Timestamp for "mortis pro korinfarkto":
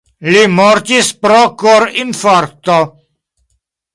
0.59-2.79